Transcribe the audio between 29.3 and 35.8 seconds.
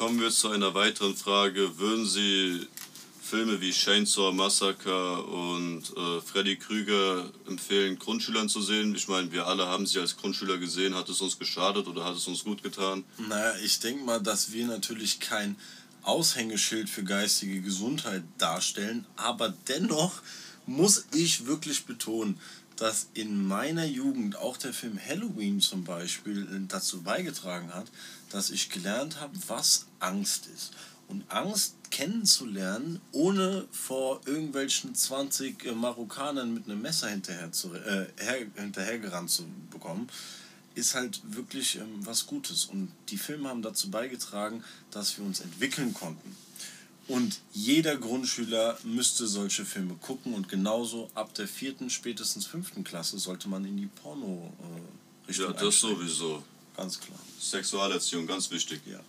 was Angst ist. Und Angst kennenzulernen, ohne vor irgendwelchen 20 äh,